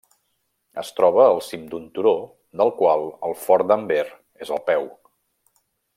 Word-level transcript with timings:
Es 0.83 0.87
troba 0.99 1.25
al 1.33 1.41
cim 1.47 1.67
d'un 1.73 1.85
turó 1.97 2.13
del 2.63 2.73
qual 2.81 3.07
el 3.29 3.37
fort 3.45 3.69
d'Amber 3.73 4.03
és 4.47 4.55
al 4.57 4.63
peu. 4.71 4.89